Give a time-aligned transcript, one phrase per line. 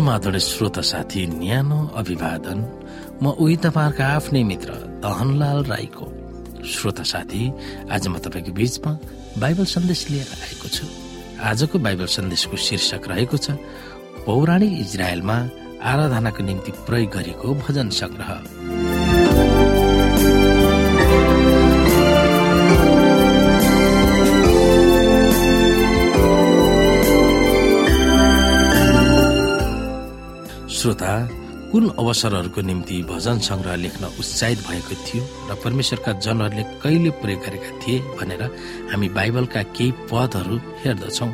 [0.00, 2.58] समाधान श्रोता साथी न्यानो अभिवादन।
[3.20, 4.70] म उही तपाईँहरूका आफ्नै मित्र
[5.04, 6.06] दहनलाल राईको।
[6.64, 7.42] श्रोता साथी
[7.92, 8.92] आज म तपाईँको बीचमा
[9.36, 10.84] बाइबल सन्देश लिएर आएको छु।
[11.44, 13.60] आजको बाइबल सन्देशको शीर्षक रहेको छ
[14.24, 15.36] पौराणिक इजरायलमा
[15.84, 18.30] आराधनाको निम्ति प्रयोग गरिएको भजन संग्रह
[30.80, 31.14] श्रोता
[31.72, 37.70] कुन अवसरहरूको निम्ति भजन संग्रह लेख्न उत्साहित भएको थियो र परमेश्वरका जनहरूले कहिले प्रयोग गरेका
[37.80, 38.42] थिए भनेर
[38.92, 41.26] हामी बाइबलका केही पदहरू हेर्दछौ।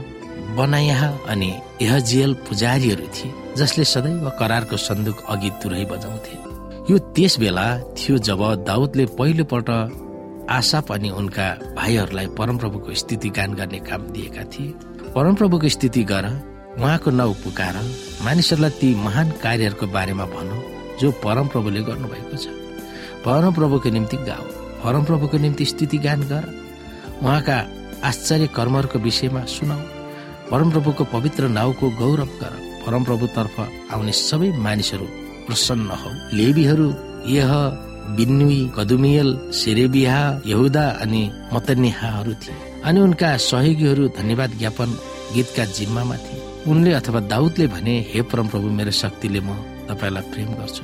[0.57, 1.51] बनाया अनि
[1.83, 6.35] एहजियल पुजारीहरू थिए जसले सदैव करारको सन्दुक अघि तुरै बजाउँथे।
[6.91, 9.71] यो त्यस बेला थियो जब दाउदले पहिलोपल्ट
[10.51, 14.75] आसाप अनि उनका भाइहरूलाई परमप्रभुको स्थिति गान गर्ने काम दिएका थिए।
[15.15, 16.27] परमप्रभुको स्थिति गर
[16.79, 17.75] उहाँको नाउँ पुकार
[18.25, 20.61] मानिसहरूलाई ती महान कार्यहरूको बारेमा भनौँ
[21.01, 22.47] जो परमप्रभुले गर्नुभएको छ।
[23.25, 24.45] परमप्रभुको निम्ति गाऊ
[24.85, 26.45] परमप्रभुको निम्ति स्थिति गान गर।
[27.23, 27.57] उहाँका
[28.05, 29.81] आश्चर्य कर्महरूको विषयमा सुनाऊ।
[30.51, 32.53] परमप्रभुको पवित्र नाउँको गौरव गर।
[32.87, 33.57] परमप्रभुतर्फ
[33.93, 35.07] आउने सबै मानिसहरू
[35.47, 36.89] प्रसन्न हौ। लेबीहरू
[37.27, 37.53] यह
[38.17, 44.99] बिन्नुई कदुमियल सेरेबिहा यहुदा अनि मतनिहाहरू थिए। अनि उनका सहयोगीहरू धन्यवाद ज्ञापन
[45.35, 49.55] गीतका जिम्मामा थिए। उनले अथवा दाउदले भने हे परमप्रभु मेरो शक्तिले म
[49.87, 50.83] तपाईँलाई प्रेम गर्छु।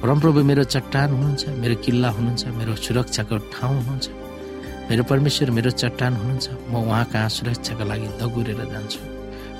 [0.00, 4.06] परमप्रभु मेरो चट्टान हुनुहुन्छ मेरो किल्ला हुनुहुन्छ मेरो सुरक्षाको ठाउँ हुनुहुन्छ।
[4.88, 9.00] मेरो परमेश्वर मेरो चट्टान हुनुहुन्छ। म उहाँ कहाँ सुरक्षाको लागि दगुरेर जान्छु।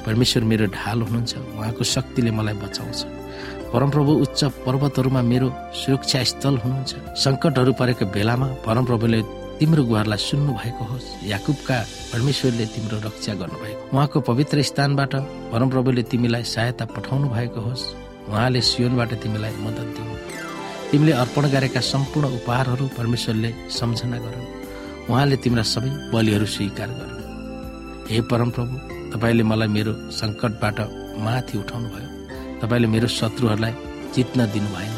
[0.07, 3.01] परमेश्वर मेरो ढाल हुनुहुन्छ उहाँको शक्तिले मलाई बचाउँछ।
[3.73, 5.49] परमप्रभु उच्च पर्वतहरूमा मेरो
[5.81, 6.93] सुरक्षा स्थल हुनुहुन्छ।
[7.25, 9.21] सङ्कटहरू परेको बेलामा परमप्रभुले
[9.63, 11.77] तिम्रो गुहारलाई सुन्नु भएको होस्। याकुबका
[12.13, 15.13] परमेश्वरले तिम्रो रक्षा गर्नुभएको। उहाँको पवित्र स्थानबाट
[15.55, 17.83] परमप्रभुले तिमीलाई सहायता पठाउनु भएको होस्।
[18.27, 20.15] उहाँले सियोनबाट तिमीलाई मद्दत दिनु
[20.91, 24.51] तिमीले अर्पण गरेका सम्पूर्ण उपहारहरू परमेश्वरले सम्झना गरून्
[25.11, 27.23] उहाँले तिम्रा सबै बलिहरू स्वीकार गर्नु।
[28.11, 28.75] हे परमप्रभु
[29.15, 30.79] तपाईँले मलाई मेरो सङ्कटबाट
[31.23, 32.09] माथि उठाउनु भयो
[32.61, 33.75] तपाईँले मेरो शत्रुहरूलाई
[34.11, 34.95] जित्न दिनु भएन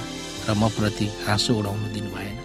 [0.48, 2.43] र म प्रति हाँसो उडाउनु दिनु भएन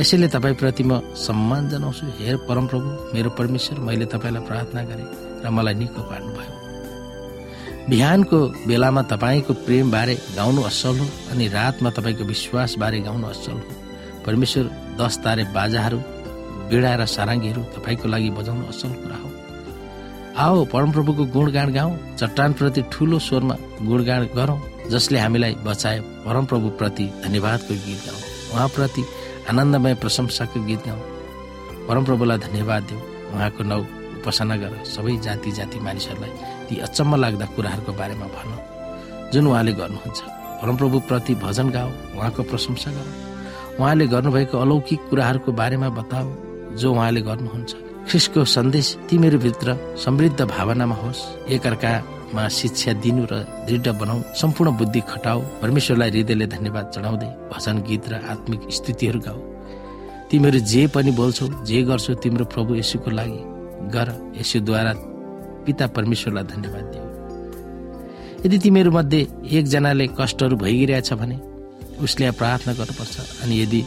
[0.00, 5.08] यसैले तपाईँप्रति म सम्मान जनाउँछु। हेर परमप्रभु मेरो परमेश्वर मैले तपाईँलाई प्रार्थना गरेँ
[5.40, 6.52] र मलाई निको पार्नुभयो।
[7.88, 13.64] बिहानको बेलामा तपाईँको प्रेमबारे गाउनु असल हो अनि रातमा तपाईँको विश्वासबारे गाउनु असल हो।
[14.26, 14.64] परमेश्वर
[15.00, 15.98] दस तारे बाजाहरू
[16.68, 19.28] बिडा र साराङ्गीहरू तपाईँको लागि बजाउनु असल कुरा हो।
[20.36, 24.60] आओ परमप्रभुको गुणगान गाउँ। चट्टानप्रति ठुलो स्वरमा गुणगान गरौँ
[24.92, 28.20] जसले हामीलाई बचाए। परमप्रभुप्रति धन्यवादको गीत गाउँ।
[28.52, 29.02] उहाँप्रति
[29.48, 31.00] आनन्दमय प्रशंसाको गीत गाउँ।
[31.88, 33.00] परमप्रभुलाई धन्यवाद दिउँ।
[33.34, 33.78] उहाँको नौ
[34.18, 36.30] उपासना गर। सबै जाति जाति मानिसहरूलाई
[36.68, 38.60] ती अचम्म लाग्दा कुराहरूको बारेमा भनौँ।
[39.30, 40.20] जुन उहाँले गर्नुहुन्छ।
[40.62, 43.06] परमप्रभु प्रति भजन गाऊ उहाँको प्रशंसा गर।
[43.80, 46.28] उहाँले गर्नुभएको अलौकिक कुराहरूको बारेमा बताऊ
[46.76, 47.74] जो उहाँले गर्नुहुन्छ।
[48.10, 53.34] ख्रिसको सन्देश तिमीहरूभित्र समृद्ध भावनामा होस्। एकअर्का मा शिक्षा दिनु र
[53.66, 59.40] दृढ बनाऊ सम्पूर्ण बुद्धि खटाऊ। परमेश्वरलाई हृदयले धन्यवाद चढाउँदै भजन गीत र आत्मिक स्थितिहरू गाऊ।
[60.30, 63.40] तिमीहरू जे पनि बोल्छौ जे गर्छौ तिम्रो प्रभु यसुको लागि
[63.94, 64.08] गर।
[64.40, 64.92] यसुद्वारा
[65.66, 67.04] पिता परमेश्वरलाई धन्यवाद दियो
[68.44, 69.20] यदि तिमीहरू मध्ये
[69.50, 71.36] एकजनाले कष्टहरू भइरहेछ भने
[72.02, 73.80] उसले प्रार्थना गर्नुपर्छ। अनि यदि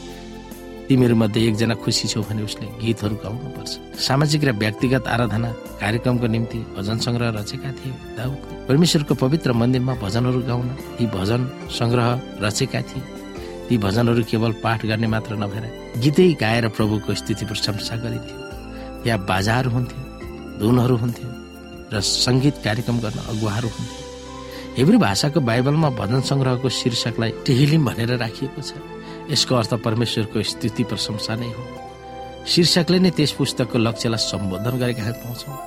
[0.89, 6.59] तिमीहरू मध्ये एकजना खुसी छौ भने उसले गीतहरू गाउनुपर्छ। सामाजिक र व्यक्तिगत आराधना कार्यक्रमको निम्ति
[6.77, 10.67] भजन सङ्ग्रह रचेका थिए। दाउदले परमेश्वरको पवित्र मन्दिरमा भजनहरू गाउन
[10.97, 11.41] ती भजन
[11.77, 12.07] सङ्ग्रह
[12.41, 13.03] रचेका थिए।
[13.69, 15.66] ती भजनहरू केवल पाठ गर्ने मात्र नभएर
[16.01, 18.38] गीतै गाएर प्रभुको स्थिति प्रशंसा गरिन्थ्यो।
[19.06, 20.01] त्यहाँ बाजाहरू हुन्थ्यो
[20.57, 21.30] धुनहरू हुन्थ्यो
[21.94, 24.01] र सङ्गीत कार्यक्रम गर्न अगुवाहरू हुन्थ्यो।
[24.77, 28.74] हिब्रू भाषाको बाइबलमा भजन सङ्ग्रहको शीर्षकलाई टेहिलिम भनेर राखिएको छ।
[29.31, 31.64] यसको अर्थ परमेश्वरको स्थिति प्रशंसा नै हो।
[32.48, 35.58] शीर्षकले नै त्यस पुस्तकको लक्ष्यलाई सम्बोधन गरेका हामी पाउँछौँ।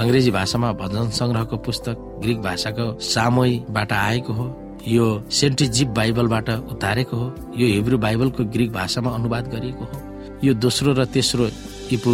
[0.00, 4.46] अङ्ग्रेजी भाषामा भजन सङ्ग्रहको पुस्तक ग्रिक भाषाको सामोईबाट आएको हो।
[4.88, 9.96] यो सेन्टिजिप बाइबलबाट उतारेको हो। यो हिब्रू बाइबलको ग्रिक भाषामा अनुवाद गरिएको हो।
[10.44, 11.48] यो दोस्रो र तेस्रो
[11.92, 12.12] इपु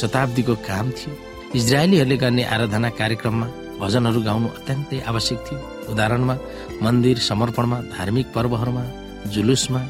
[0.00, 1.12] शताब्दीको काम थियो।
[1.56, 3.46] इजरायलीहरूले गर्ने आराधना कार्यक्रममा
[3.80, 5.58] भजनहरू गाउनु अत्यन्तै आवश्यक थियो।
[5.92, 6.34] उदाहरणमा
[6.82, 8.84] मन्दिर समर्पणमा धार्मिक पर्वहरूमा
[9.32, 9.80] जुलुसमा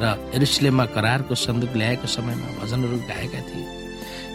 [0.00, 3.66] र एरुसलेममा करारको सन्दुक ल्याएको समयमा भजनहरू गाएका थिए।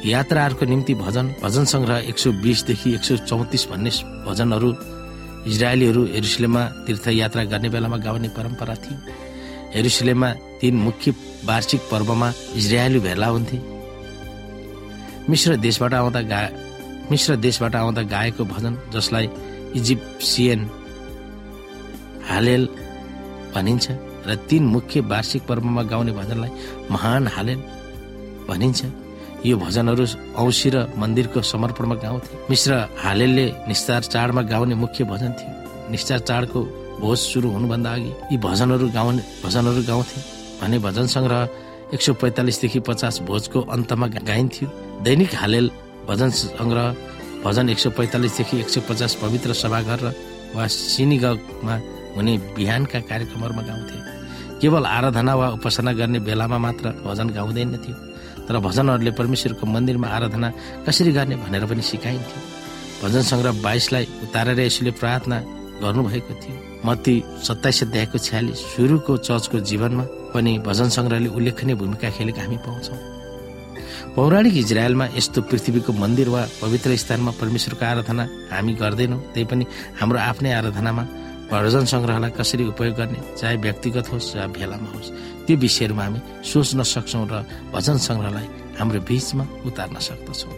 [0.06, 3.92] यात्राहरूको निम्ति भजन भजन सङ्ग्रह एक सौ बिसदेखि एक सौ चौतिस भन्ने
[4.28, 4.70] भजनहरू
[5.48, 8.98] इजरायलीहरू हेरुसलेममा तीर्थयात्रा गर्ने बेलामा गाउने परम्परा थियो।
[9.76, 10.30] हेरुसलेममा
[10.62, 11.12] तीन मुख्य
[11.46, 13.58] वार्षिक पर्वमा इजरायली भेला हुन्थे।
[15.30, 16.42] मिश्र देशबाट आउँदा गा
[17.12, 19.30] मिश्र देशबाट आउँदा गाएको भजन जसलाई
[19.76, 20.70] इजिप्सियन
[22.30, 22.64] हालेल
[23.56, 23.86] भनिन्छ।
[24.28, 26.52] र तीन मुख्य वार्षिक पर्वमा गाउने भजनलाई
[26.92, 27.60] महान हालेल
[28.50, 28.82] भनिन्छ।
[29.46, 30.06] यो भजनहरू
[30.40, 32.72] औँसी र मन्दिरको समर्पणमा गाउँथे। मिश्र
[33.04, 36.60] हालेलले निस्तार चाडमा गाउने मुख्य भजन थियो। निस्तार चाडको
[37.02, 40.20] भोज सुरु हुनुभन्दा अघि यी भजनहरू गाउने भजनहरू गाउँथे
[40.62, 41.42] भने भजन सङ्ग्रह
[41.94, 44.68] एक सय पैँतालिसदेखि पचास भोजको अन्तमा गाइन्थ्यो।
[45.04, 45.72] दैनिक हालेल
[46.08, 46.96] भजन सङ्ग्रह
[47.44, 50.14] भजन एक सय पैँतालिसदेखि एक सय पचास पवित्र सभाघर र
[50.56, 51.76] वा सिनिगमा
[52.16, 54.13] हुने बिहानका कार्यक्रमहरूमा गाउँथे।
[54.64, 57.96] केवल आराधना वा उपासना गर्ने बेलामा मात्र भजन गाउँदैन थियो।
[58.48, 60.50] तर भजनहरूले परमेश्वरको मन्दिरमा आराधना
[60.88, 62.40] कसरी गर्ने भनेर पनि सिकाइन्थ्यो।
[63.04, 65.38] भजन सङ्ग्रह बाइसलाई उतारेर यसले प्रार्थना
[65.84, 66.56] गर्नुभएको थियो।
[66.88, 72.98] मती सत्ताइस अध्यायको छ्यालिस सुरुको चर्चको जीवनमा पनि भजन सङ्ग्रहले उल्लेखनीय भूमिका खेलेको हामी पाउँछौँ।
[74.16, 79.64] पौराणिक इजरायलमा यस्तो पृथ्वीको मन्दिर वा पवित्र स्थानमा परमेश्वरको आराधना हामी गर्दैनौँ त्यही पनि
[80.00, 81.04] हाम्रो आफ्नै आराधनामा
[81.52, 85.14] भजन सङ्ग्रहलाई कसरी उपयोग गर्ने चाहे व्यक्तिगत होस् या भेलामा होस्
[85.46, 86.20] त्यो विषयहरूमा हामी
[86.50, 87.34] सोच्न सक्छौँ र
[87.74, 88.48] भजन सङ्ग्रहलाई
[88.80, 90.54] हाम्रो बिचमा उतार्न सक्दछौँ।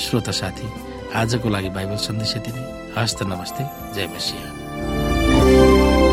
[0.00, 0.66] श्रोता साथी
[1.14, 2.62] आजको लागि बाइबल सन्देश यति नै।
[2.96, 3.62] हस्त नमस्ते
[3.94, 4.59] जय मसिंह।